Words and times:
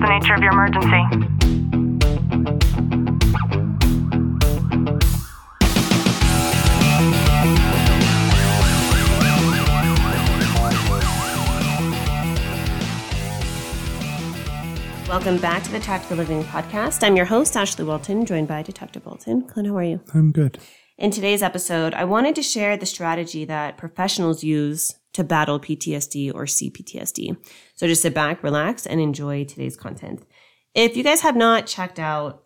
the 0.00 0.08
nature 0.08 0.32
of 0.34 0.40
your 0.40 0.52
emergency? 0.52 1.04
Welcome 15.06 15.38
back 15.38 15.62
to 15.64 15.72
the 15.72 15.80
Tactical 15.80 16.16
Living 16.16 16.44
Podcast. 16.44 17.02
I'm 17.02 17.14
your 17.16 17.26
host, 17.26 17.52
Ashlie 17.54 17.84
Walton, 17.84 18.24
joined 18.24 18.48
by 18.48 18.62
Detective 18.62 19.04
Walton. 19.04 19.42
Clint, 19.42 19.68
how 19.68 19.76
are 19.76 19.82
you? 19.82 20.00
I'm 20.14 20.32
good. 20.32 20.58
In 21.00 21.10
today's 21.10 21.42
episode, 21.42 21.94
I 21.94 22.04
wanted 22.04 22.34
to 22.34 22.42
share 22.42 22.76
the 22.76 22.84
strategy 22.84 23.46
that 23.46 23.78
professionals 23.78 24.44
use 24.44 24.94
to 25.14 25.24
battle 25.24 25.58
PTSD 25.58 26.30
or 26.34 26.44
CPTSD. 26.44 27.38
So 27.74 27.86
just 27.86 28.02
sit 28.02 28.12
back, 28.12 28.42
relax, 28.42 28.84
and 28.84 29.00
enjoy 29.00 29.44
today's 29.44 29.78
content. 29.78 30.26
If 30.74 30.98
you 30.98 31.02
guys 31.02 31.22
have 31.22 31.36
not 31.36 31.66
checked 31.66 31.98
out 31.98 32.42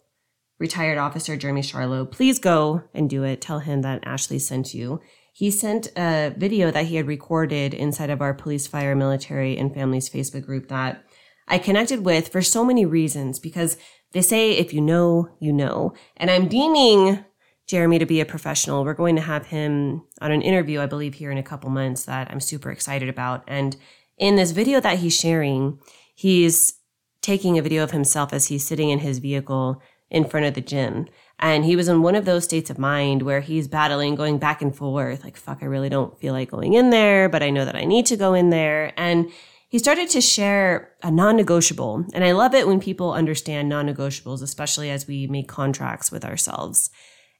retired 0.60 0.98
officer 0.98 1.36
Jeremy 1.36 1.62
Scharlow, 1.62 2.08
please 2.08 2.38
go 2.38 2.84
and 2.94 3.10
do 3.10 3.24
it. 3.24 3.40
Tell 3.40 3.58
him 3.58 3.82
that 3.82 4.04
Ashlie 4.04 4.40
sent 4.40 4.72
you. 4.72 5.00
He 5.32 5.50
sent 5.50 5.88
a 5.96 6.32
video 6.36 6.70
that 6.70 6.86
he 6.86 6.94
had 6.94 7.08
recorded 7.08 7.74
inside 7.74 8.08
of 8.08 8.22
our 8.22 8.34
police, 8.34 8.68
fire, 8.68 8.94
military, 8.94 9.58
and 9.58 9.74
families 9.74 10.08
Facebook 10.08 10.46
group 10.46 10.68
that 10.68 11.04
I 11.48 11.58
connected 11.58 12.04
with 12.04 12.28
for 12.28 12.40
so 12.40 12.64
many 12.64 12.86
reasons 12.86 13.40
because 13.40 13.76
they 14.12 14.22
say 14.22 14.52
if 14.52 14.72
you 14.72 14.80
know, 14.80 15.28
you 15.40 15.52
know. 15.52 15.92
And 16.16 16.30
I'm 16.30 16.46
deeming 16.46 17.24
Jeremy 17.66 17.98
to 17.98 18.06
be 18.06 18.20
a 18.20 18.26
professional. 18.26 18.84
We're 18.84 18.94
going 18.94 19.16
to 19.16 19.22
have 19.22 19.46
him 19.46 20.02
on 20.20 20.30
an 20.30 20.42
interview, 20.42 20.80
I 20.80 20.86
believe, 20.86 21.14
here 21.14 21.30
in 21.30 21.38
a 21.38 21.42
couple 21.42 21.70
months 21.70 22.04
that 22.04 22.30
I'm 22.30 22.40
super 22.40 22.70
excited 22.70 23.08
about. 23.08 23.42
And 23.46 23.76
in 24.18 24.36
this 24.36 24.50
video 24.50 24.80
that 24.80 24.98
he's 24.98 25.16
sharing, 25.16 25.78
he's 26.14 26.74
taking 27.22 27.58
a 27.58 27.62
video 27.62 27.82
of 27.82 27.90
himself 27.90 28.32
as 28.32 28.48
he's 28.48 28.66
sitting 28.66 28.90
in 28.90 28.98
his 28.98 29.18
vehicle 29.18 29.80
in 30.10 30.24
front 30.24 30.46
of 30.46 30.54
the 30.54 30.60
gym. 30.60 31.06
And 31.38 31.64
he 31.64 31.74
was 31.74 31.88
in 31.88 32.02
one 32.02 32.14
of 32.14 32.26
those 32.26 32.44
states 32.44 32.70
of 32.70 32.78
mind 32.78 33.22
where 33.22 33.40
he's 33.40 33.66
battling, 33.66 34.14
going 34.14 34.38
back 34.38 34.62
and 34.62 34.74
forth, 34.74 35.24
like, 35.24 35.36
fuck, 35.36 35.58
I 35.62 35.66
really 35.66 35.88
don't 35.88 36.18
feel 36.20 36.32
like 36.32 36.50
going 36.50 36.74
in 36.74 36.90
there, 36.90 37.28
but 37.28 37.42
I 37.42 37.50
know 37.50 37.64
that 37.64 37.74
I 37.74 37.84
need 37.84 38.06
to 38.06 38.16
go 38.16 38.34
in 38.34 38.50
there. 38.50 38.92
And 38.96 39.30
he 39.68 39.78
started 39.78 40.08
to 40.10 40.20
share 40.20 40.92
a 41.02 41.10
non 41.10 41.36
negotiable. 41.36 42.04
And 42.14 42.22
I 42.22 42.32
love 42.32 42.54
it 42.54 42.68
when 42.68 42.78
people 42.78 43.12
understand 43.12 43.68
non 43.68 43.88
negotiables, 43.88 44.42
especially 44.42 44.90
as 44.90 45.08
we 45.08 45.26
make 45.26 45.48
contracts 45.48 46.12
with 46.12 46.24
ourselves. 46.24 46.90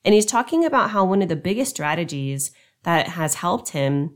And 0.05 0.15
he's 0.15 0.27
talking 0.27 0.65
about 0.65 0.91
how 0.91 1.05
one 1.05 1.23
of 1.23 1.29
the 1.29 1.37
biggest 1.37 1.71
strategies 1.71 2.51
that 2.83 3.09
has 3.09 3.37
helped 3.37 3.71
him 3.71 4.15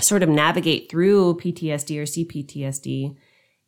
sort 0.00 0.22
of 0.22 0.28
navigate 0.28 0.90
through 0.90 1.36
PTSD 1.36 1.98
or 1.98 2.04
CPTSD 2.04 3.16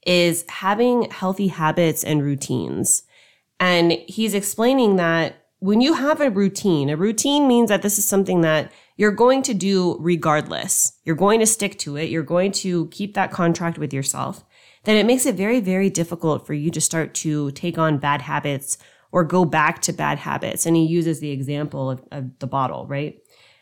is 0.07 0.45
having 0.49 1.11
healthy 1.11 1.49
habits 1.49 2.03
and 2.03 2.23
routines. 2.23 3.03
And 3.61 3.93
he's 4.07 4.35
explaining 4.35 4.97
that 4.97 5.47
when 5.59 5.81
you 5.81 5.95
have 5.95 6.21
a 6.21 6.31
routine, 6.31 6.91
a 6.91 6.97
routine 6.97 7.49
means 7.49 7.69
that 7.69 7.83
this 7.83 7.99
is 7.99 8.07
something 8.07 8.43
that 8.43 8.71
you're 8.97 9.11
going 9.11 9.43
to 9.43 9.55
do 9.55 9.97
regardless. 10.01 10.93
You're 11.05 11.17
going 11.17 11.41
to 11.41 11.47
stick 11.47 11.79
to 11.81 11.97
it. 11.97 12.11
You're 12.11 12.23
going 12.23 12.53
to 12.53 12.89
keep 12.89 13.15
that 13.15 13.31
contract 13.31 13.79
with 13.79 13.93
yourself. 13.93 14.45
Then 14.85 14.97
it 14.97 15.07
makes 15.07 15.27
it 15.27 15.35
very, 15.35 15.61
very 15.61 15.91
difficult 15.91 16.47
for 16.47 16.55
you 16.55 16.71
to 16.71 16.81
start 16.81 17.15
to 17.15 17.51
take 17.53 17.79
on 17.79 17.99
bad 17.99 18.23
habits 18.23 18.79
or 19.13 19.25
go 19.25 19.45
back 19.45 19.81
to 19.83 19.93
bad 19.93 20.19
habits. 20.19 20.67
And 20.67 20.77
he 20.77 20.85
uses 20.85 21.21
the 21.21 21.31
example 21.31 21.91
of, 21.91 22.05
of 22.11 22.39
the 22.39 22.47
bottle, 22.47 22.87
right? 22.87 23.19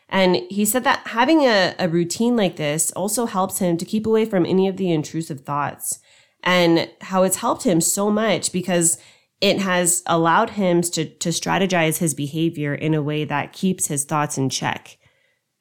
And 0.09 0.37
he 0.49 0.65
said 0.65 0.83
that 0.83 1.07
having 1.07 1.41
a, 1.41 1.75
a 1.79 1.89
routine 1.89 2.35
like 2.35 2.57
this 2.57 2.91
also 2.91 3.25
helps 3.25 3.59
him 3.59 3.77
to 3.77 3.85
keep 3.85 4.05
away 4.05 4.25
from 4.25 4.45
any 4.45 4.67
of 4.67 4.77
the 4.77 4.91
intrusive 4.91 5.41
thoughts 5.41 5.99
and 6.43 6.89
how 7.01 7.23
it's 7.23 7.37
helped 7.37 7.63
him 7.63 7.81
so 7.81 8.11
much 8.11 8.51
because 8.51 8.99
it 9.41 9.59
has 9.59 10.03
allowed 10.05 10.51
him 10.51 10.81
to, 10.81 11.05
to 11.05 11.29
strategize 11.29 11.97
his 11.97 12.13
behavior 12.13 12.73
in 12.73 12.93
a 12.93 13.01
way 13.01 13.25
that 13.25 13.53
keeps 13.53 13.87
his 13.87 14.05
thoughts 14.05 14.37
in 14.37 14.49
check. 14.49 14.97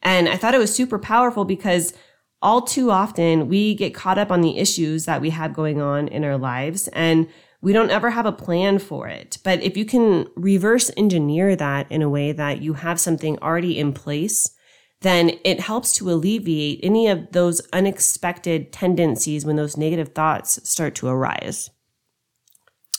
And 0.03 0.29
I 0.29 0.37
thought 0.37 0.55
it 0.55 0.59
was 0.59 0.75
super 0.75 0.99
powerful 0.99 1.45
because 1.45 1.95
all 2.43 2.61
too 2.61 2.91
often 2.91 3.49
we 3.49 3.75
get 3.75 3.95
caught 3.95 4.19
up 4.19 4.31
on 4.31 4.43
the 4.43 4.59
issues 4.59 5.07
that 5.07 5.23
we 5.23 5.31
have 5.31 5.55
going 5.55 5.81
on 5.81 6.09
in 6.09 6.25
our 6.25 6.37
lives 6.37 6.89
and 6.89 7.27
we 7.65 7.73
don't 7.73 7.91
ever 7.91 8.11
have 8.11 8.27
a 8.27 8.33
plan 8.33 8.79
for 8.79 9.09
it. 9.09 9.39
But 9.43 9.63
if 9.63 9.75
you 9.75 9.87
can 9.87 10.27
reverse 10.37 10.91
engineer 10.99 11.57
that 11.57 11.91
in 11.91 12.03
a 12.03 12.11
way 12.11 12.31
that 12.31 12.61
you 12.61 12.75
have 12.75 13.01
something 13.01 13.39
already 13.39 13.79
in 13.79 13.95
place, 13.95 14.55
then 15.01 15.39
it 15.45 15.61
helps 15.61 15.95
to 15.95 16.11
alleviate 16.11 16.81
any 16.83 17.09
of 17.09 17.33
those 17.33 17.63
unexpected 17.73 18.71
tendencies 18.71 19.47
when 19.47 19.57
those 19.57 19.79
negative 19.79 20.11
thoughts 20.15 20.61
start 20.69 20.95
to 20.97 21.09
arise. 21.09 21.71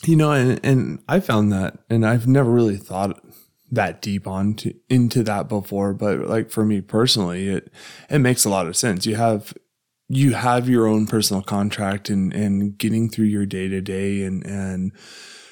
You 0.04 0.16
know, 0.16 0.32
and, 0.32 0.60
and 0.66 1.04
I 1.08 1.20
found 1.20 1.52
that, 1.54 1.78
and 1.88 2.04
I've 2.04 2.28
never 2.28 2.50
really 2.50 2.78
thought 2.78 3.24
that 3.72 4.02
deep 4.02 4.28
on 4.28 4.56
to, 4.56 4.74
into 4.90 5.22
that 5.24 5.48
before, 5.48 5.94
but 5.94 6.22
like 6.22 6.50
for 6.50 6.66
me 6.66 6.82
personally, 6.82 7.50
it, 7.50 7.72
it 8.10 8.20
makes 8.20 8.46
a 8.46 8.50
lot 8.50 8.66
of 8.66 8.76
sense. 8.76 9.06
You 9.06 9.16
have, 9.16 9.54
you 10.08 10.34
have 10.34 10.70
your 10.70 10.88
own 10.88 11.08
personal 11.08 11.42
contract 11.42 12.10
and, 12.10 12.34
and 12.34 12.78
getting 12.78 13.10
through 13.10 13.26
your 13.26 13.46
day 13.46 13.68
to 13.68 13.82
day 13.82 14.24
and, 14.24 14.46
and 14.46 14.92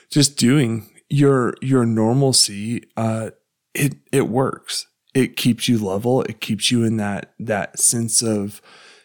just 0.09 0.37
doing 0.37 0.89
your, 1.09 1.55
your 1.61 1.85
normalcy, 1.85 2.83
uh, 2.95 3.31
it, 3.73 3.95
it 4.11 4.29
works. 4.29 4.87
It 5.13 5.35
keeps 5.35 5.67
you 5.67 5.83
level. 5.83 6.21
It 6.23 6.39
keeps 6.39 6.71
you 6.71 6.83
in 6.83 6.97
that, 6.97 7.33
that 7.39 7.79
sense 7.79 8.21
of 8.21 8.61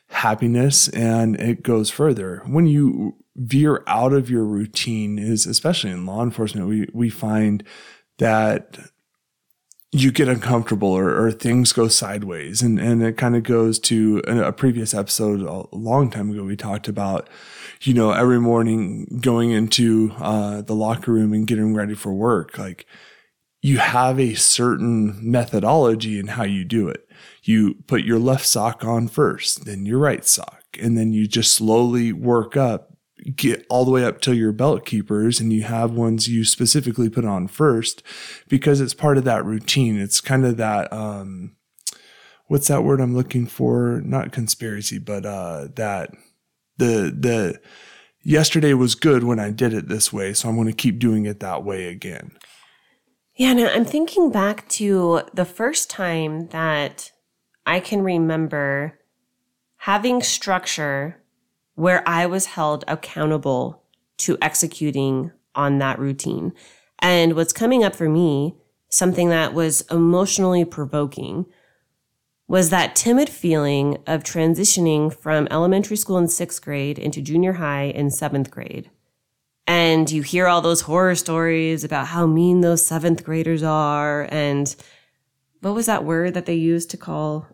happiness 0.09 0.89
and 0.89 1.39
it 1.41 1.63
goes 1.63 1.91
further. 1.91 2.43
When 2.47 2.67
you 2.67 3.17
veer 3.37 3.83
out 3.87 4.13
of 4.13 4.29
your 4.29 4.45
routine 4.45 5.19
is, 5.19 5.47
especially 5.47 5.91
in 5.91 6.07
law 6.07 6.23
enforcement, 6.23 6.67
we, 6.67 6.89
we 6.93 7.09
find 7.09 7.63
that 8.19 8.79
you 9.91 10.13
get 10.13 10.29
uncomfortable 10.29 10.91
or, 10.91 11.19
or 11.19 11.33
things 11.33 11.73
go 11.73 11.89
sideways. 11.89 12.61
And, 12.61 12.79
and 12.79 13.03
it 13.03 13.17
kind 13.17 13.35
of 13.35 13.43
goes 13.43 13.79
to 13.81 14.19
a, 14.27 14.53
previous 14.53 14.93
episode 14.93 15.41
a 15.41 15.75
long 15.75 16.11
time 16.11 16.31
ago. 16.31 16.45
We 16.45 16.57
talked 16.57 16.89
about, 16.89 17.29
you 17.83 17.95
know, 17.95 18.11
every 18.11 18.39
morning 18.39 19.21
going 19.23 19.51
into 19.51 20.13
uh, 20.19 20.61
the 20.61 20.75
locker 20.75 21.13
room 21.13 21.33
and 21.33 21.47
getting 21.47 21.75
ready 21.75 21.95
for 21.95 22.13
work. 22.13 22.59
Like 22.59 22.87
you 23.63 23.79
have 23.79 24.21
a 24.21 24.35
certain 24.35 25.19
methodology 25.23 26.19
in 26.19 26.29
how 26.29 26.45
you 26.45 26.65
do 26.65 26.89
it. 26.89 27.09
You 27.43 27.77
put 27.87 28.05
your 28.05 28.19
left 28.19 28.47
sock 28.47 28.85
on 28.85 29.09
first, 29.09 29.65
then 29.65 29.87
your 29.87 29.99
right 29.99 30.25
sock, 30.25 30.65
and 30.81 30.99
then 30.99 31.13
you 31.13 31.27
just 31.27 31.55
slowly 31.55 32.13
work 32.13 32.57
up 32.57 32.88
get 33.35 33.67
all 33.69 33.85
the 33.85 33.91
way 33.91 34.05
up 34.05 34.21
to 34.23 34.35
your 34.35 34.53
belt 34.53 34.85
keepers 34.85 35.41
and 35.41 35.53
you 35.53 35.63
have 35.63 35.91
ones 35.93 36.29
you 36.29 36.45
specifically 36.45 37.09
put 37.09 37.25
on 37.25 37.49
first 37.49 38.03
because 38.49 38.81
it's 38.81 38.95
part 38.95 39.19
of 39.19 39.25
that 39.25 39.45
routine. 39.45 39.99
It's 39.99 40.21
kind 40.21 40.45
of 40.45 40.57
that, 40.57 40.93
um, 40.93 41.57
what's 42.47 42.69
that 42.69 42.85
word 42.85 43.01
I'm 43.01 43.15
looking 43.15 43.47
for? 43.47 44.01
Not 44.05 44.33
conspiracy, 44.33 44.99
but, 44.99 45.27
uh, 45.27 45.69
that 45.77 46.11
the, 46.79 47.15
the, 47.17 47.61
yesterday 48.23 48.75
was 48.75 48.95
good 48.95 49.25
when 49.25 49.39
I 49.39 49.51
did 49.51 49.73
it 49.73 49.89
this 49.89 50.13
way. 50.13 50.33
So 50.33 50.49
I'm 50.49 50.57
going 50.57 50.69
to 50.69 50.73
keep 50.73 50.99
doing 50.99 51.27
it 51.27 51.41
that 51.41 51.65
way 51.65 51.87
again. 51.87 52.33
Yeah. 53.37 53.53
Now 53.53 53.69
I'm 53.69 53.85
thinking 53.85 54.31
back 54.33 54.69
to 54.71 55.23
the 55.33 55.45
first 55.45 55.89
time 55.91 56.49
that 56.49 57.13
I 57.65 57.81
can 57.81 58.03
remember 58.03 58.99
having 59.77 60.23
structure 60.23 61.23
where 61.79 62.03
I 62.09 62.27
was 62.27 62.47
held 62.47 62.85
accountable 62.89 63.85
to 64.17 64.37
executing 64.43 65.31
on 65.55 65.79
that 65.79 66.01
routine. 66.01 66.53
And 66.99 67.37
what's 67.37 67.53
coming 67.53 67.85
up 67.85 67.95
for 67.95 68.09
me, 68.09 68.57
something 68.89 69.29
that 69.29 69.55
was 69.55 69.83
emotionally 69.83 70.65
provoking, 70.65 71.47
was 72.49 72.71
that 72.71 72.97
timid 72.97 73.29
feeling 73.29 73.99
of 74.09 74.25
transitioning 74.25 75.15
from 75.15 75.47
elementary 75.53 75.97
school 75.97 76.19
in 76.19 76.27
sixth 76.27 76.61
grade 76.61 76.99
into 76.99 77.23
junior 77.23 77.53
high 77.53 77.85
in 77.85 78.11
seventh 78.11 78.51
grade. 78.51 78.91
And 79.65 80.11
you 80.11 80.23
hear 80.23 80.49
all 80.49 80.61
those 80.61 80.81
horror 80.81 81.15
stories 81.15 81.85
about 81.85 82.09
how 82.09 82.27
mean 82.27 82.61
those 82.61 82.85
seventh 82.85 83.23
graders 83.23 83.63
are. 83.63 84.27
And 84.33 84.75
what 85.61 85.77
was 85.77 85.87
that 85.87 86.03
word 86.03 86.35
that 86.35 86.47
they 86.47 86.57
used 86.57 86.91
to 86.91 86.97
call 86.97 87.47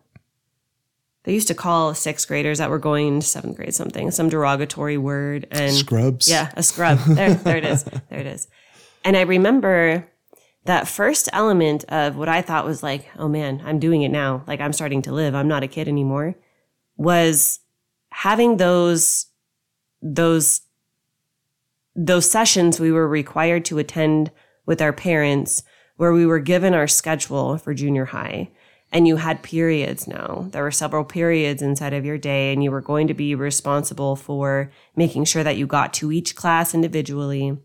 they 1.25 1.33
used 1.33 1.47
to 1.47 1.55
call 1.55 1.95
sixth 1.95 2.27
graders 2.27 2.59
that 2.59 2.69
were 2.69 2.79
going 2.79 3.19
to 3.19 3.25
seventh 3.25 3.57
grade 3.57 3.73
something, 3.73 4.11
some 4.11 4.29
derogatory 4.29 4.97
word. 4.97 5.47
And 5.49 5.73
scrubs. 5.73 6.29
Yeah, 6.29 6.51
a 6.55 6.61
scrub. 6.61 6.99
There, 6.99 7.33
there 7.33 7.57
it 7.57 7.65
is. 7.65 7.83
There 8.09 8.19
it 8.19 8.27
is. 8.27 8.47
And 9.03 9.17
I 9.17 9.21
remember 9.21 10.07
that 10.65 10.87
first 10.87 11.27
element 11.33 11.83
of 11.85 12.15
what 12.15 12.29
I 12.29 12.41
thought 12.43 12.65
was 12.65 12.83
like, 12.83 13.07
oh 13.17 13.27
man, 13.27 13.61
I'm 13.65 13.79
doing 13.79 14.03
it 14.03 14.09
now. 14.09 14.43
Like 14.47 14.61
I'm 14.61 14.73
starting 14.73 15.01
to 15.03 15.11
live. 15.11 15.33
I'm 15.33 15.47
not 15.47 15.63
a 15.63 15.67
kid 15.67 15.87
anymore. 15.87 16.35
Was 16.95 17.59
having 18.09 18.57
those, 18.57 19.25
those, 20.01 20.61
those 21.95 22.29
sessions 22.29 22.79
we 22.79 22.91
were 22.91 23.07
required 23.07 23.65
to 23.65 23.79
attend 23.79 24.31
with 24.67 24.81
our 24.81 24.93
parents 24.93 25.63
where 25.97 26.13
we 26.13 26.25
were 26.25 26.39
given 26.39 26.75
our 26.75 26.87
schedule 26.87 27.57
for 27.57 27.73
junior 27.73 28.05
high 28.05 28.51
and 28.95 29.05
you 29.05 29.17
had 29.17 29.43
periods 29.43 30.07
now. 30.07 30.47
There 30.51 30.63
were 30.63 30.71
several 30.71 31.03
periods 31.03 31.61
inside 31.61 31.91
of 31.91 32.05
your 32.05 32.17
day, 32.17 32.53
and 32.53 32.63
you 32.63 32.71
were 32.71 32.79
going 32.79 33.09
to 33.09 33.13
be 33.13 33.35
responsible 33.35 34.15
for 34.15 34.71
making 34.95 35.25
sure 35.25 35.43
that 35.43 35.57
you 35.57 35.67
got 35.67 35.93
to 35.95 36.13
each 36.13 36.33
class 36.33 36.73
individually. 36.73 37.57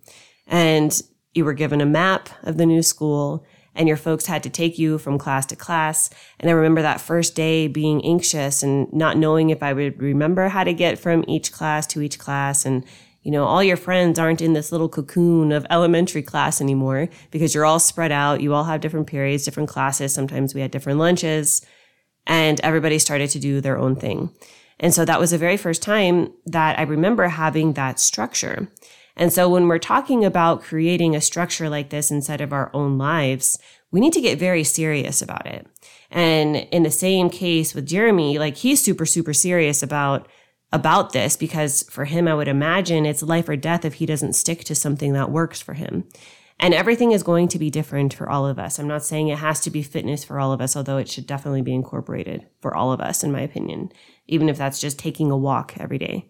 And 0.49 1.01
you 1.33 1.45
were 1.45 1.53
given 1.53 1.81
a 1.81 1.87
map 1.87 2.31
of 2.43 2.57
the 2.57 2.67
new 2.67 2.83
school, 2.83 3.47
and 3.77 3.87
your 3.87 3.97
folks 3.97 4.27
had 4.27 4.43
to 4.43 4.51
take 4.51 4.77
you 4.77 4.99
from 4.99 5.19
class 5.19 5.47
to 5.47 5.55
class. 5.55 6.11
And 6.41 6.51
I 6.51 6.53
remember 6.53 6.83
that 6.83 7.01
first 7.01 7.37
day 7.37 7.69
being 7.69 8.05
anxious 8.05 8.65
and 8.65 8.93
not 8.93 9.17
knowing 9.17 9.51
if 9.51 9.63
I 9.63 9.73
would 9.73 10.03
remember 10.03 10.49
how 10.49 10.65
to 10.65 10.75
get 10.75 10.99
from 10.99 11.25
each 11.29 11.53
class 11.53 11.87
to 11.89 12.03
each 12.03 12.19
class. 12.19 12.67
And, 12.67 12.85
you 13.23 13.31
know, 13.31 13.45
all 13.45 13.63
your 13.63 13.77
friends 13.77 14.19
aren't 14.19 14.41
in 14.41 14.55
this 14.55 14.73
little 14.73 14.89
cocoon 14.89 15.53
of 15.53 15.67
elementary 15.69 16.23
class 16.23 16.61
anymore 16.61 17.09
because 17.31 17.55
you're 17.55 17.67
all 17.67 17.79
spread 17.79 18.13
out. 18.13 18.41
You 18.41 18.55
all 18.55 18.65
have 18.65 18.81
different 18.81 19.07
periods, 19.07 19.45
different 19.45 19.69
classes. 19.69 20.15
Sometimes 20.15 20.55
we 20.55 20.63
had 20.63 20.71
different 20.71 20.99
lunches 20.99 21.65
and 22.27 22.61
everybody 22.61 22.99
started 22.99 23.29
to 23.31 23.39
do 23.39 23.61
their 23.61 23.79
own 23.79 23.95
thing. 23.97 24.31
And 24.79 24.95
so 24.95 25.05
that 25.05 25.21
was 25.21 25.33
the 25.33 25.39
very 25.39 25.59
first 25.59 25.83
time 25.83 26.33
that 26.47 26.79
I 26.79 26.83
remember 26.83 27.29
having 27.29 27.75
that 27.75 28.01
structure. 28.01 28.69
And 29.17 29.31
so 29.31 29.51
when 29.51 29.69
we're 29.69 29.79
talking 29.79 30.25
about 30.25 30.63
creating 30.63 31.15
a 31.15 31.21
structure 31.21 31.69
like 31.69 31.91
this 31.91 32.11
inside 32.11 32.41
of 32.41 32.55
our 32.55 32.71
own 32.73 32.97
lives, 32.97 33.59
we 33.91 34.01
need 34.01 34.15
to 34.15 34.21
get 34.23 34.39
very 34.39 34.65
serious 34.65 35.21
about 35.21 35.47
it. 35.47 35.67
And 36.11 36.57
in 36.57 36.85
the 36.85 36.91
same 36.91 37.29
case 37.29 37.75
with 37.75 37.87
Jeremy, 37.87 38.39
like 38.39 38.57
he's 38.57 38.83
super, 38.83 39.05
super 39.05 39.35
serious 39.35 39.83
about 39.83 40.27
about 40.73 41.13
this 41.13 41.37
because 41.37 41.83
for 41.85 42.05
him, 42.05 42.29
I 42.29 42.35
would 42.35 42.49
imagine 42.49 43.05
it's 43.05 43.23
life 43.23 43.49
or 43.49 43.57
death 43.57 43.85
if 43.85 43.95
he 43.95 44.07
doesn't 44.07 44.35
stick 44.35 44.65
to 44.65 44.75
something 44.75 45.13
that 45.15 45.31
works 45.31 45.61
for 45.61 45.75
him. 45.75 46.05
And 46.63 46.75
everything 46.75 47.13
is 47.13 47.23
going 47.23 47.49
to 47.49 47.59
be 47.59 47.71
different 47.71 48.13
for 48.13 48.29
all 48.29 48.47
of 48.47 48.59
us. 48.59 48.79
I'm 48.79 48.87
not 48.87 49.03
saying 49.03 49.29
it 49.29 49.39
has 49.39 49.61
to 49.61 49.71
be 49.71 49.83
fitness 49.83 50.25
for 50.25 50.39
all 50.39 50.53
of 50.53 50.61
us, 50.61 50.77
although 50.77 50.99
it 50.99 51.09
should 51.09 51.27
definitely 51.27 51.63
be 51.63 51.75
incorporated 51.75 52.47
for 52.61 52.75
all 52.75 52.93
of 52.93 53.01
us, 53.01 53.25
in 53.25 53.33
my 53.33 53.41
opinion, 53.41 53.91
even 54.27 54.49
if 54.49 54.59
that's 54.59 54.81
just 54.81 54.99
taking 54.99 55.31
a 55.31 55.37
walk 55.37 55.75
every 55.79 55.97
day. 55.97 56.29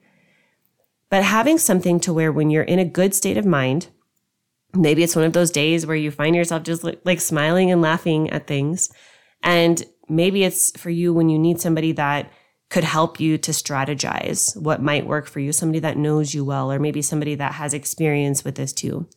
But 1.11 1.25
having 1.25 1.59
something 1.59 1.99
to 2.01 2.13
where 2.13 2.31
when 2.31 2.49
you're 2.49 2.63
in 2.63 2.79
a 2.79 2.85
good 2.85 3.13
state 3.13 3.37
of 3.37 3.45
mind, 3.45 3.89
maybe 4.73 5.03
it's 5.03 5.17
one 5.17 5.25
of 5.25 5.33
those 5.33 5.51
days 5.51 5.85
where 5.85 5.97
you 5.97 6.13
find 6.13 6.37
yourself 6.37 6.63
just 6.63 6.85
like, 6.85 7.21
smiling 7.21 7.73
and 7.73 7.83
laughing 7.83 8.31
at 8.31 8.47
things. 8.47 8.93
And 9.43 9.83
maybe 10.09 10.45
it's 10.45 10.71
for 10.79 10.91
you 10.91 11.13
when 11.13 11.29
you 11.29 11.41
need 11.41 11.61
somebody 11.61 11.91
that 11.93 12.31
could 12.71 12.85
help 12.85 13.21
you 13.21 13.37
to 13.37 13.51
strategize 13.51 14.57
what 14.57 14.83
might 14.83 15.07
work 15.07 15.27
for 15.27 15.41
you, 15.41 15.53
somebody 15.53 15.81
that 15.81 15.97
knows 15.97 16.33
you 16.33 16.45
well, 16.45 16.73
or 16.73 16.79
maybe 16.79 17.03
somebody 17.03 17.35
that 17.35 17.55
has 17.55 17.75
experience 17.75 18.45
with 18.45 18.55
this 18.55 18.73
too. 18.73 19.09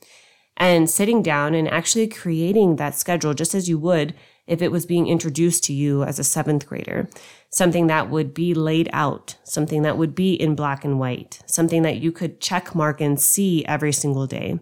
And 0.57 0.89
sitting 0.89 1.23
down 1.23 1.53
and 1.55 1.67
actually 1.67 2.07
creating 2.07 2.75
that 2.75 2.95
schedule 2.95 3.33
just 3.33 3.55
as 3.55 3.69
you 3.69 3.77
would 3.79 4.13
if 4.45 4.61
it 4.61 4.71
was 4.71 4.85
being 4.85 5.07
introduced 5.07 5.63
to 5.63 5.73
you 5.73 6.03
as 6.03 6.19
a 6.19 6.23
seventh 6.23 6.67
grader. 6.67 7.09
Something 7.50 7.88
that 7.88 8.09
would 8.09 8.33
be 8.33 8.53
laid 8.53 8.89
out, 8.91 9.38
something 9.44 9.83
that 9.83 9.97
would 9.97 10.15
be 10.15 10.33
in 10.33 10.55
black 10.55 10.83
and 10.83 11.00
white, 11.00 11.41
something 11.45 11.83
that 11.83 11.97
you 11.97 12.11
could 12.11 12.41
check 12.41 12.75
mark 12.75 13.00
and 13.00 13.19
see 13.19 13.63
every 13.65 13.94
single 13.94 14.27
day. 14.27 14.59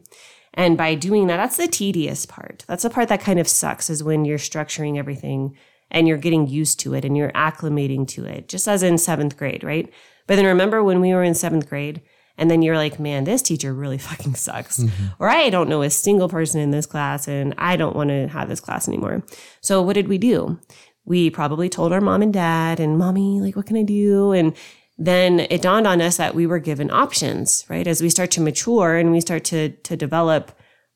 And 0.53 0.77
by 0.77 0.95
doing 0.95 1.27
that, 1.27 1.38
that's 1.38 1.57
the 1.57 1.67
tedious 1.67 2.25
part. 2.25 2.65
That's 2.67 2.83
the 2.83 2.89
part 2.89 3.07
that 3.07 3.21
kind 3.21 3.39
of 3.39 3.47
sucks 3.47 3.89
is 3.89 4.03
when 4.03 4.25
you're 4.25 4.38
structuring 4.38 4.97
everything 4.97 5.55
and 5.91 6.07
you're 6.07 6.17
getting 6.17 6.47
used 6.47 6.79
to 6.79 6.93
it 6.93 7.05
and 7.05 7.15
you're 7.15 7.31
acclimating 7.33 8.07
to 8.07 8.25
it, 8.25 8.47
just 8.47 8.67
as 8.67 8.81
in 8.81 8.97
seventh 8.97 9.38
grade, 9.38 9.63
right? 9.63 9.91
But 10.25 10.38
then 10.38 10.45
remember 10.45 10.83
when 10.83 11.01
we 11.01 11.13
were 11.13 11.23
in 11.23 11.35
seventh 11.35 11.67
grade 11.69 12.01
and 12.38 12.49
then 12.49 12.61
you're 12.61 12.77
like, 12.77 12.99
man, 12.99 13.25
this 13.25 13.41
teacher 13.41 13.73
really 13.73 13.97
fucking 13.99 14.35
sucks. 14.35 14.79
Mm-hmm. 14.79 15.07
Or 15.19 15.29
I 15.29 15.49
don't 15.49 15.69
know 15.69 15.81
a 15.81 15.89
single 15.89 16.29
person 16.29 16.59
in 16.59 16.71
this 16.71 16.85
class 16.85 17.27
and 17.27 17.53
I 17.57 17.75
don't 17.75 17.95
want 17.95 18.09
to 18.09 18.27
have 18.29 18.49
this 18.49 18.59
class 18.59 18.88
anymore. 18.88 19.23
So 19.61 19.81
what 19.81 19.93
did 19.93 20.07
we 20.07 20.17
do? 20.17 20.59
We 21.03 21.29
probably 21.29 21.67
told 21.67 21.93
our 21.93 22.01
mom 22.01 22.21
and 22.21 22.33
dad 22.33 22.79
and 22.79 22.97
mommy, 22.97 23.41
like, 23.41 23.55
what 23.55 23.65
can 23.65 23.77
I 23.77 23.83
do? 23.83 24.31
And 24.31 24.55
then 24.97 25.39
it 25.39 25.61
dawned 25.61 25.88
on 25.88 25.99
us 25.99 26.17
that 26.17 26.35
we 26.35 26.45
were 26.45 26.59
given 26.59 26.91
options, 26.91 27.65
right? 27.69 27.88
As 27.88 28.01
we 28.01 28.09
start 28.09 28.31
to 28.31 28.41
mature 28.41 28.95
and 28.95 29.11
we 29.11 29.19
start 29.19 29.43
to, 29.45 29.69
to 29.69 29.97
develop 29.97 30.51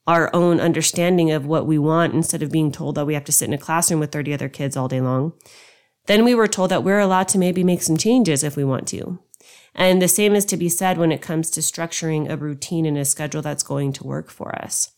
our 0.07 0.29
own 0.35 0.59
understanding 0.59 1.31
of 1.31 1.45
what 1.45 1.65
we 1.65 1.77
want 1.79 2.13
instead 2.13 2.43
of 2.43 2.51
being 2.51 2.71
told 2.71 2.95
that 2.95 3.05
we 3.05 3.13
have 3.13 3.25
to 3.25 3.31
sit 3.31 3.47
in 3.47 3.53
a 3.53 3.57
classroom 3.57 3.99
with 3.99 4.11
30 4.11 4.33
other 4.33 4.49
kids 4.49 4.77
all 4.77 4.87
day 4.87 5.01
long. 5.01 5.33
Then 6.05 6.23
we 6.23 6.35
were 6.35 6.47
told 6.47 6.69
that 6.71 6.83
we're 6.83 6.99
allowed 6.99 7.27
to 7.29 7.39
maybe 7.39 7.63
make 7.63 7.81
some 7.81 7.97
changes 7.97 8.43
if 8.43 8.55
we 8.55 8.63
want 8.63 8.87
to. 8.89 9.19
And 9.73 10.01
the 10.01 10.07
same 10.07 10.35
is 10.35 10.45
to 10.45 10.57
be 10.57 10.69
said 10.69 10.97
when 10.97 11.11
it 11.11 11.21
comes 11.21 11.49
to 11.51 11.59
structuring 11.59 12.29
a 12.29 12.37
routine 12.37 12.85
and 12.85 12.97
a 12.97 13.05
schedule 13.05 13.41
that's 13.41 13.63
going 13.63 13.93
to 13.93 14.07
work 14.07 14.29
for 14.29 14.55
us. 14.55 14.91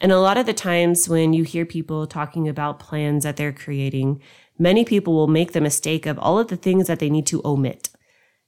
And 0.00 0.12
a 0.12 0.20
lot 0.20 0.36
of 0.36 0.46
the 0.46 0.52
times 0.52 1.08
when 1.08 1.32
you 1.32 1.44
hear 1.44 1.64
people 1.64 2.06
talking 2.06 2.48
about 2.48 2.78
plans 2.78 3.22
that 3.24 3.36
they're 3.36 3.52
creating, 3.52 4.20
many 4.58 4.84
people 4.84 5.14
will 5.14 5.26
make 5.26 5.52
the 5.52 5.60
mistake 5.60 6.06
of 6.06 6.18
all 6.18 6.38
of 6.38 6.48
the 6.48 6.56
things 6.56 6.86
that 6.86 6.98
they 6.98 7.10
need 7.10 7.26
to 7.26 7.42
omit. 7.44 7.90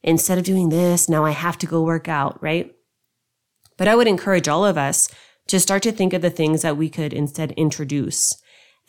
Instead 0.02 0.38
of 0.38 0.44
doing 0.44 0.70
this, 0.70 1.08
now 1.08 1.24
I 1.24 1.30
have 1.30 1.58
to 1.58 1.66
go 1.66 1.82
work 1.82 2.08
out, 2.08 2.42
right? 2.42 2.74
But 3.76 3.88
I 3.88 3.94
would 3.94 4.08
encourage 4.08 4.48
all 4.48 4.64
of 4.64 4.76
us 4.76 5.08
to 5.48 5.60
start 5.60 5.82
to 5.82 5.92
think 5.92 6.12
of 6.12 6.22
the 6.22 6.30
things 6.30 6.62
that 6.62 6.76
we 6.76 6.88
could 6.88 7.12
instead 7.12 7.52
introduce. 7.52 8.34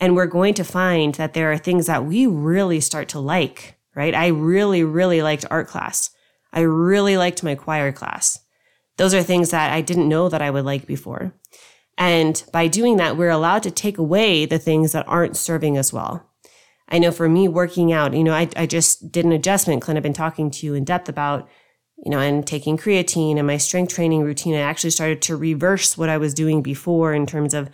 And 0.00 0.16
we're 0.16 0.26
going 0.26 0.54
to 0.54 0.64
find 0.64 1.14
that 1.16 1.34
there 1.34 1.52
are 1.52 1.58
things 1.58 1.86
that 1.86 2.04
we 2.04 2.26
really 2.26 2.80
start 2.80 3.08
to 3.10 3.20
like, 3.20 3.76
right? 3.94 4.14
I 4.14 4.28
really, 4.28 4.82
really 4.82 5.22
liked 5.22 5.44
art 5.50 5.68
class. 5.68 6.10
I 6.52 6.60
really 6.60 7.16
liked 7.16 7.42
my 7.42 7.54
choir 7.54 7.92
class. 7.92 8.40
Those 8.96 9.14
are 9.14 9.22
things 9.22 9.50
that 9.50 9.72
I 9.72 9.80
didn't 9.80 10.08
know 10.08 10.28
that 10.28 10.42
I 10.42 10.50
would 10.50 10.64
like 10.64 10.86
before. 10.86 11.34
And 11.96 12.42
by 12.52 12.66
doing 12.68 12.96
that, 12.96 13.16
we're 13.16 13.30
allowed 13.30 13.62
to 13.64 13.70
take 13.70 13.98
away 13.98 14.46
the 14.46 14.58
things 14.58 14.92
that 14.92 15.06
aren't 15.08 15.36
serving 15.36 15.78
us 15.78 15.92
well. 15.92 16.28
I 16.88 16.98
know 16.98 17.12
for 17.12 17.28
me 17.28 17.48
working 17.48 17.92
out, 17.92 18.14
you 18.14 18.24
know, 18.24 18.34
I, 18.34 18.48
I 18.56 18.66
just 18.66 19.10
did 19.10 19.24
an 19.24 19.32
adjustment. 19.32 19.82
Clint, 19.82 19.96
I've 19.96 20.02
been 20.02 20.12
talking 20.12 20.50
to 20.50 20.66
you 20.66 20.74
in 20.74 20.84
depth 20.84 21.08
about 21.08 21.48
you 21.96 22.10
know, 22.10 22.18
and 22.18 22.46
taking 22.46 22.76
creatine 22.76 23.38
and 23.38 23.46
my 23.46 23.56
strength 23.56 23.94
training 23.94 24.22
routine, 24.22 24.54
I 24.54 24.60
actually 24.60 24.90
started 24.90 25.22
to 25.22 25.36
reverse 25.36 25.96
what 25.96 26.08
I 26.08 26.18
was 26.18 26.34
doing 26.34 26.62
before 26.62 27.14
in 27.14 27.26
terms 27.26 27.54
of 27.54 27.70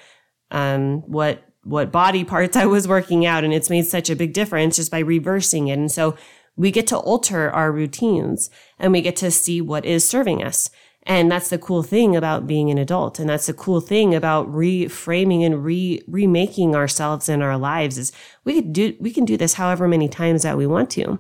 um, 0.51 1.03
what 1.03 1.45
what 1.63 1.93
body 1.93 2.25
parts 2.25 2.57
I 2.57 2.67
was 2.67 2.89
working 2.89 3.27
out, 3.27 3.45
and 3.45 3.53
it's 3.53 3.71
made 3.71 3.87
such 3.87 4.09
a 4.09 4.17
big 4.17 4.33
difference 4.33 4.77
just 4.77 4.91
by 4.91 5.01
reversing 5.01 5.69
it. 5.69 5.79
And 5.79 5.93
so 5.93 6.17
we 6.57 6.71
get 6.71 6.87
to 6.89 6.99
alter 6.99 7.51
our 7.51 7.73
routines 7.73 8.51
and 8.79 8.93
we 8.93 9.01
get 9.01 9.17
to 9.17 9.31
see 9.31 9.61
what 9.61 9.85
is 9.85 10.09
serving 10.09 10.43
us. 10.43 10.71
And 11.05 11.31
that's 11.33 11.49
the 11.49 11.59
cool 11.59 11.83
thing 11.83 12.15
about 12.15 12.47
being 12.47 12.71
an 12.71 12.77
adult. 12.77 13.19
And 13.19 13.29
that's 13.29 13.47
the 13.47 13.55
cool 13.55 13.81
thing 13.81 14.15
about 14.15 14.47
reframing 14.53 15.45
and 15.45 15.65
re 15.65 16.03
remaking 16.07 16.75
ourselves 16.75 17.29
in 17.29 17.41
our 17.41 17.57
lives 17.57 17.97
is 17.97 18.13
we 18.45 18.55
could 18.55 18.73
do, 18.73 18.95
we 19.01 19.11
can 19.11 19.25
do 19.25 19.39
this 19.39 19.55
however 19.55 19.89
many 19.89 20.09
times 20.09 20.43
that 20.43 20.59
we 20.59 20.67
want 20.67 20.91
to. 20.91 21.19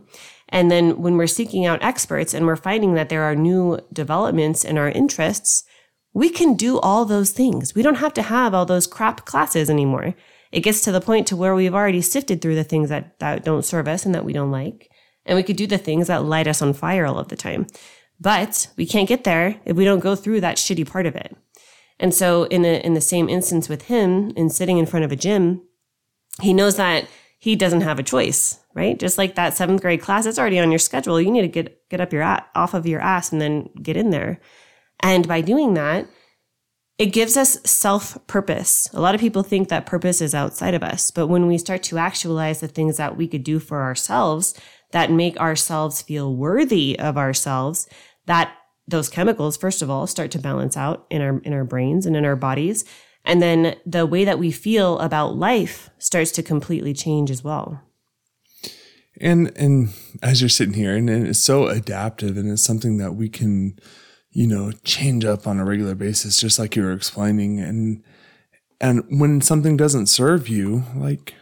And 0.50 0.70
then 0.70 1.00
when 1.00 1.16
we're 1.16 1.26
seeking 1.26 1.64
out 1.64 1.82
experts 1.82 2.34
and 2.34 2.46
we're 2.46 2.56
finding 2.56 2.94
that 2.94 3.08
there 3.08 3.22
are 3.22 3.34
new 3.34 3.78
developments 3.92 4.64
in 4.64 4.76
our 4.76 4.90
interests, 4.90 5.64
we 6.12 6.28
can 6.28 6.54
do 6.54 6.78
all 6.80 7.04
those 7.04 7.30
things. 7.30 7.74
We 7.74 7.82
don't 7.82 7.96
have 7.96 8.14
to 8.14 8.22
have 8.22 8.52
all 8.52 8.66
those 8.66 8.86
crap 8.86 9.24
classes 9.24 9.70
anymore. 9.70 10.14
It 10.50 10.60
gets 10.60 10.80
to 10.82 10.92
the 10.92 11.00
point 11.00 11.28
to 11.28 11.36
where 11.36 11.54
we've 11.54 11.74
already 11.74 12.02
sifted 12.02 12.42
through 12.42 12.56
the 12.56 12.64
things 12.64 12.88
that, 12.88 13.18
that 13.20 13.44
don't 13.44 13.64
serve 13.64 13.86
us 13.86 14.04
and 14.04 14.14
that 14.14 14.24
we 14.24 14.32
don't 14.32 14.50
like. 14.50 14.90
And 15.24 15.36
we 15.36 15.44
could 15.44 15.56
do 15.56 15.66
the 15.66 15.78
things 15.78 16.08
that 16.08 16.24
light 16.24 16.48
us 16.48 16.60
on 16.60 16.72
fire 16.72 17.06
all 17.06 17.18
of 17.18 17.28
the 17.28 17.36
time. 17.36 17.66
But 18.18 18.68
we 18.76 18.86
can't 18.86 19.08
get 19.08 19.24
there 19.24 19.60
if 19.64 19.76
we 19.76 19.84
don't 19.84 20.00
go 20.00 20.16
through 20.16 20.40
that 20.40 20.56
shitty 20.56 20.88
part 20.88 21.06
of 21.06 21.14
it. 21.14 21.36
And 22.00 22.12
so 22.12 22.44
in 22.44 22.62
the, 22.62 22.84
in 22.84 22.94
the 22.94 23.00
same 23.00 23.28
instance 23.28 23.68
with 23.68 23.82
him 23.82 24.30
in 24.34 24.50
sitting 24.50 24.78
in 24.78 24.86
front 24.86 25.04
of 25.04 25.12
a 25.12 25.16
gym, 25.16 25.62
he 26.40 26.52
knows 26.52 26.76
that 26.76 27.06
he 27.40 27.56
doesn't 27.56 27.80
have 27.80 27.98
a 27.98 28.04
choice, 28.04 28.60
right? 28.74 28.98
Just 28.98 29.18
like 29.18 29.34
that 29.34 29.56
seventh 29.56 29.80
grade 29.80 30.02
class, 30.02 30.26
it's 30.26 30.38
already 30.38 30.58
on 30.58 30.70
your 30.70 30.78
schedule. 30.78 31.20
You 31.20 31.30
need 31.30 31.40
to 31.40 31.48
get, 31.48 31.88
get 31.88 32.00
up 32.00 32.12
your 32.12 32.22
off 32.54 32.74
of 32.74 32.86
your 32.86 33.00
ass 33.00 33.32
and 33.32 33.40
then 33.40 33.70
get 33.82 33.96
in 33.96 34.10
there. 34.10 34.40
And 35.00 35.26
by 35.26 35.40
doing 35.40 35.74
that, 35.74 36.06
it 36.98 37.14
gives 37.14 37.38
us 37.38 37.58
self 37.64 38.18
purpose. 38.26 38.90
A 38.92 39.00
lot 39.00 39.14
of 39.14 39.22
people 39.22 39.42
think 39.42 39.68
that 39.68 39.86
purpose 39.86 40.20
is 40.20 40.34
outside 40.34 40.74
of 40.74 40.82
us, 40.82 41.10
but 41.10 41.28
when 41.28 41.46
we 41.46 41.56
start 41.56 41.82
to 41.84 41.96
actualize 41.96 42.60
the 42.60 42.68
things 42.68 42.98
that 42.98 43.16
we 43.16 43.26
could 43.26 43.42
do 43.42 43.58
for 43.58 43.82
ourselves 43.82 44.54
that 44.92 45.10
make 45.10 45.38
ourselves 45.38 46.02
feel 46.02 46.36
worthy 46.36 46.98
of 46.98 47.16
ourselves, 47.16 47.88
that 48.26 48.52
those 48.86 49.08
chemicals, 49.08 49.56
first 49.56 49.80
of 49.80 49.88
all, 49.88 50.06
start 50.06 50.30
to 50.32 50.38
balance 50.38 50.76
out 50.76 51.06
in 51.08 51.22
our, 51.22 51.38
in 51.38 51.54
our 51.54 51.64
brains 51.64 52.04
and 52.04 52.16
in 52.16 52.26
our 52.26 52.36
bodies. 52.36 52.84
And 53.24 53.42
then 53.42 53.76
the 53.84 54.06
way 54.06 54.24
that 54.24 54.38
we 54.38 54.50
feel 54.50 54.98
about 54.98 55.36
life 55.36 55.90
starts 55.98 56.32
to 56.32 56.42
completely 56.42 56.94
change 56.94 57.30
as 57.30 57.44
well. 57.44 57.82
And 59.20 59.52
and 59.56 59.90
as 60.22 60.40
you're 60.40 60.48
sitting 60.48 60.74
here, 60.74 60.96
and, 60.96 61.10
it's 61.10 61.38
so 61.38 61.66
adaptive, 61.66 62.36
and 62.36 62.50
it's 62.50 62.62
something 62.62 62.96
that 62.96 63.14
we 63.14 63.28
can, 63.28 63.78
you 64.30 64.46
know, 64.46 64.72
change 64.84 65.24
up 65.24 65.46
on 65.46 65.58
a 65.58 65.64
regular 65.64 65.94
basis, 65.94 66.40
just 66.40 66.58
like 66.58 66.74
you 66.74 66.82
were 66.82 66.92
explaining. 66.92 67.60
And 67.60 68.02
and 68.80 69.04
when 69.20 69.42
something 69.42 69.76
doesn't 69.76 70.06
serve 70.06 70.48
you, 70.48 70.84
like 70.96 71.34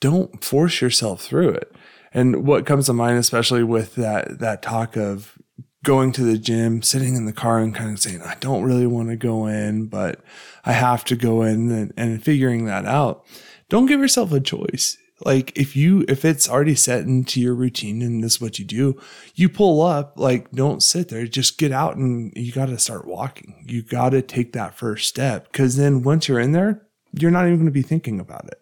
don't 0.00 0.44
force 0.44 0.80
yourself 0.80 1.22
through 1.22 1.50
it. 1.50 1.72
And 2.12 2.46
what 2.46 2.66
comes 2.66 2.86
to 2.86 2.92
mind, 2.92 3.18
especially 3.18 3.64
with 3.64 3.96
that 3.96 4.38
that 4.38 4.62
talk 4.62 4.96
of 4.96 5.37
going 5.84 6.12
to 6.12 6.24
the 6.24 6.38
gym, 6.38 6.82
sitting 6.82 7.14
in 7.14 7.24
the 7.24 7.32
car 7.32 7.58
and 7.58 7.74
kind 7.74 7.90
of 7.90 8.00
saying, 8.00 8.20
I 8.22 8.36
don't 8.40 8.64
really 8.64 8.86
want 8.86 9.10
to 9.10 9.16
go 9.16 9.46
in, 9.46 9.86
but 9.86 10.20
I 10.64 10.72
have 10.72 11.04
to 11.06 11.16
go 11.16 11.42
in 11.42 11.70
and, 11.70 11.92
and 11.96 12.22
figuring 12.22 12.64
that 12.66 12.84
out. 12.84 13.24
Don't 13.68 13.86
give 13.86 14.00
yourself 14.00 14.32
a 14.32 14.40
choice. 14.40 14.96
Like 15.24 15.56
if 15.58 15.74
you 15.74 16.04
if 16.08 16.24
it's 16.24 16.48
already 16.48 16.76
set 16.76 17.00
into 17.00 17.40
your 17.40 17.54
routine 17.54 18.02
and 18.02 18.22
this 18.22 18.34
is 18.34 18.40
what 18.40 18.58
you 18.58 18.64
do, 18.64 19.00
you 19.34 19.48
pull 19.48 19.82
up, 19.82 20.14
like 20.16 20.50
don't 20.52 20.82
sit 20.82 21.08
there, 21.08 21.26
just 21.26 21.58
get 21.58 21.72
out 21.72 21.96
and 21.96 22.32
you 22.36 22.52
got 22.52 22.66
to 22.66 22.78
start 22.78 23.06
walking. 23.06 23.64
You 23.66 23.82
got 23.82 24.10
to 24.10 24.22
take 24.22 24.52
that 24.52 24.78
first 24.78 25.08
step 25.08 25.52
cuz 25.52 25.76
then 25.76 26.02
once 26.02 26.28
you're 26.28 26.38
in 26.38 26.52
there, 26.52 26.86
you're 27.12 27.32
not 27.32 27.46
even 27.46 27.56
going 27.56 27.66
to 27.66 27.72
be 27.72 27.82
thinking 27.82 28.20
about 28.20 28.46
it. 28.46 28.60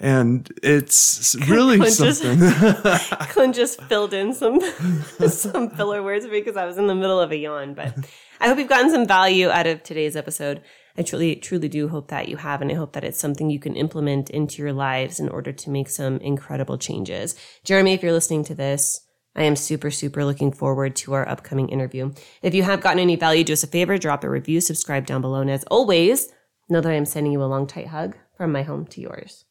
And 0.00 0.50
it's 0.62 1.34
really 1.48 1.78
Clint 1.78 1.96
just- 1.96 2.22
something. 2.22 2.98
Clint 3.28 3.54
just 3.54 3.80
filled 3.82 4.12
in 4.14 4.34
some 4.34 4.60
some 5.28 5.70
filler 5.70 6.02
words 6.02 6.26
because 6.26 6.56
I 6.56 6.66
was 6.66 6.78
in 6.78 6.86
the 6.86 6.94
middle 6.94 7.20
of 7.20 7.30
a 7.30 7.36
yawn. 7.36 7.74
But 7.74 7.94
I 8.40 8.48
hope 8.48 8.58
you've 8.58 8.68
gotten 8.68 8.90
some 8.90 9.06
value 9.06 9.48
out 9.50 9.66
of 9.66 9.82
today's 9.82 10.16
episode. 10.16 10.62
I 10.96 11.02
truly, 11.02 11.34
truly 11.34 11.68
do 11.68 11.88
hope 11.88 12.08
that 12.08 12.28
you 12.28 12.36
have, 12.36 12.62
and 12.62 12.70
I 12.70 12.74
hope 12.74 12.92
that 12.92 13.02
it's 13.02 13.18
something 13.18 13.50
you 13.50 13.58
can 13.58 13.74
implement 13.74 14.30
into 14.30 14.62
your 14.62 14.72
lives 14.72 15.18
in 15.18 15.28
order 15.28 15.52
to 15.52 15.70
make 15.70 15.88
some 15.88 16.18
incredible 16.18 16.78
changes. 16.78 17.34
Jeremy, 17.64 17.94
if 17.94 18.02
you're 18.02 18.12
listening 18.12 18.44
to 18.44 18.54
this, 18.54 19.00
I 19.34 19.42
am 19.42 19.56
super, 19.56 19.90
super 19.90 20.24
looking 20.24 20.52
forward 20.52 20.94
to 20.96 21.14
our 21.14 21.28
upcoming 21.28 21.68
interview. 21.68 22.12
If 22.42 22.54
you 22.54 22.62
have 22.62 22.80
gotten 22.80 23.00
any 23.00 23.16
value, 23.16 23.42
do 23.42 23.54
us 23.54 23.64
a 23.64 23.66
favor, 23.66 23.98
drop 23.98 24.22
a 24.22 24.30
review, 24.30 24.60
subscribe 24.60 25.04
down 25.06 25.20
below, 25.20 25.40
and 25.40 25.50
as 25.50 25.64
always, 25.64 26.28
know 26.68 26.80
that 26.80 26.92
I 26.92 26.94
am 26.94 27.06
sending 27.06 27.32
you 27.32 27.42
a 27.42 27.46
long, 27.46 27.66
tight 27.66 27.88
hug 27.88 28.16
from 28.36 28.52
my 28.52 28.62
home 28.62 28.86
to 28.86 29.00
yours. 29.00 29.43